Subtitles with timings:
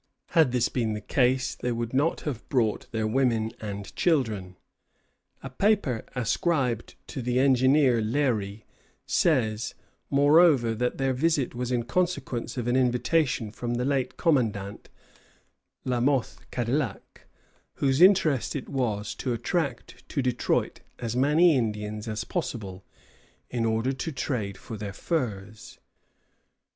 [0.29, 4.55] Had this been the case, they would not have brought their women and children.
[5.43, 8.63] A paper ascribed to the engineer Léry
[9.05, 9.75] says,
[10.09, 14.89] moreover, that their visit was in consequence of an invitation from the late commandant,
[15.85, 17.27] La Mothe Cadillac,
[17.75, 22.83] whose interest it was to attract to Detroit as many Indians as possible,
[23.51, 25.77] in order to trade for their furs.